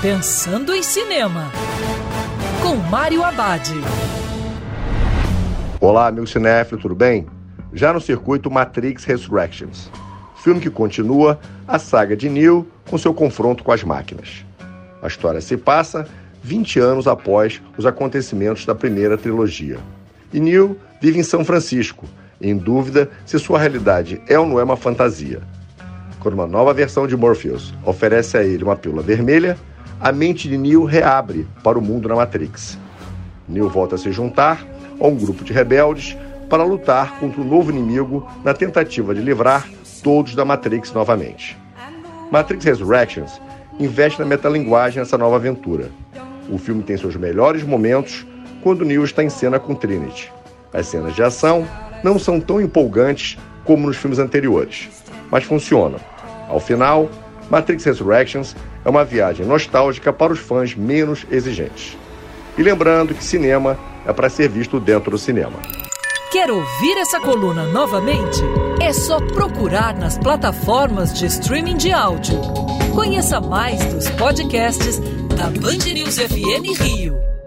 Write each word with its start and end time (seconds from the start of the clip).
Pensando 0.00 0.72
em 0.72 0.80
Cinema, 0.80 1.50
com 2.62 2.76
Mário 2.76 3.24
Abad. 3.24 3.68
Olá, 5.80 6.06
amigo 6.06 6.24
cinéfilo, 6.24 6.80
tudo 6.80 6.94
bem? 6.94 7.26
Já 7.72 7.92
no 7.92 8.00
circuito 8.00 8.48
Matrix 8.48 9.02
Resurrections, 9.02 9.90
filme 10.36 10.60
que 10.60 10.70
continua 10.70 11.40
a 11.66 11.80
saga 11.80 12.16
de 12.16 12.28
Neo 12.28 12.64
com 12.88 12.96
seu 12.96 13.12
confronto 13.12 13.64
com 13.64 13.72
as 13.72 13.82
máquinas. 13.82 14.46
A 15.02 15.08
história 15.08 15.40
se 15.40 15.56
passa 15.56 16.06
20 16.44 16.78
anos 16.78 17.08
após 17.08 17.60
os 17.76 17.84
acontecimentos 17.84 18.64
da 18.64 18.76
primeira 18.76 19.18
trilogia. 19.18 19.80
E 20.32 20.38
Neo 20.38 20.78
vive 21.00 21.18
em 21.18 21.24
São 21.24 21.44
Francisco, 21.44 22.06
em 22.40 22.56
dúvida 22.56 23.10
se 23.26 23.36
sua 23.40 23.58
realidade 23.58 24.22
é 24.28 24.38
ou 24.38 24.46
não 24.46 24.60
é 24.60 24.62
uma 24.62 24.76
fantasia. 24.76 25.42
Quando 26.20 26.34
uma 26.34 26.46
nova 26.46 26.72
versão 26.72 27.04
de 27.04 27.16
Morpheus 27.16 27.74
oferece 27.84 28.38
a 28.38 28.44
ele 28.44 28.62
uma 28.62 28.76
pílula 28.76 29.02
vermelha, 29.02 29.58
a 30.00 30.12
mente 30.12 30.48
de 30.48 30.56
Neo 30.56 30.84
reabre 30.84 31.46
para 31.62 31.78
o 31.78 31.82
mundo 31.82 32.08
na 32.08 32.14
Matrix. 32.14 32.78
Neo 33.48 33.68
volta 33.68 33.96
a 33.96 33.98
se 33.98 34.12
juntar 34.12 34.64
a 35.00 35.06
um 35.06 35.16
grupo 35.16 35.44
de 35.44 35.52
rebeldes 35.52 36.16
para 36.48 36.64
lutar 36.64 37.18
contra 37.18 37.40
um 37.40 37.44
novo 37.44 37.70
inimigo 37.70 38.28
na 38.44 38.54
tentativa 38.54 39.14
de 39.14 39.20
livrar 39.20 39.68
todos 40.02 40.34
da 40.34 40.44
Matrix 40.44 40.92
novamente. 40.92 41.58
Matrix 42.30 42.64
Resurrections 42.64 43.40
investe 43.78 44.20
na 44.20 44.26
metalinguagem 44.26 45.00
nessa 45.00 45.18
nova 45.18 45.36
aventura. 45.36 45.90
O 46.48 46.58
filme 46.58 46.82
tem 46.82 46.96
seus 46.96 47.16
melhores 47.16 47.62
momentos 47.62 48.26
quando 48.62 48.84
Neo 48.84 49.04
está 49.04 49.22
em 49.22 49.30
cena 49.30 49.58
com 49.58 49.74
Trinity. 49.74 50.32
As 50.72 50.86
cenas 50.86 51.14
de 51.14 51.22
ação 51.22 51.66
não 52.04 52.18
são 52.18 52.40
tão 52.40 52.60
empolgantes 52.60 53.36
como 53.64 53.86
nos 53.86 53.96
filmes 53.96 54.18
anteriores, 54.18 54.88
mas 55.30 55.44
funcionam. 55.44 55.98
Ao 56.48 56.60
final, 56.60 57.10
Matrix 57.50 57.84
Resurrections 57.84 58.54
é 58.84 58.88
uma 58.88 59.04
viagem 59.04 59.46
nostálgica 59.46 60.12
para 60.12 60.32
os 60.32 60.38
fãs 60.38 60.74
menos 60.74 61.26
exigentes. 61.30 61.96
E 62.56 62.62
lembrando 62.62 63.14
que 63.14 63.22
cinema 63.22 63.78
é 64.06 64.12
para 64.12 64.28
ser 64.28 64.48
visto 64.48 64.80
dentro 64.80 65.10
do 65.10 65.18
cinema. 65.18 65.58
Quer 66.30 66.50
ouvir 66.50 66.98
essa 66.98 67.20
coluna 67.20 67.64
novamente? 67.66 68.40
É 68.82 68.92
só 68.92 69.18
procurar 69.18 69.94
nas 69.94 70.18
plataformas 70.18 71.18
de 71.18 71.26
streaming 71.26 71.76
de 71.76 71.90
áudio. 71.90 72.40
Conheça 72.94 73.40
mais 73.40 73.82
dos 73.86 74.10
podcasts 74.10 74.98
da 75.36 75.46
Band 75.60 75.92
News 75.92 76.18
FM 76.18 76.80
Rio. 76.80 77.37